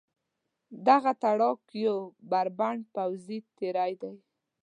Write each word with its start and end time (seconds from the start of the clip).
دغه 0.87 1.11
تاړاک 1.21 1.59
یو 1.85 1.97
بربنډ 2.29 2.81
پوځي 2.95 3.37
تېری 3.57 3.93
دی. 4.01 4.13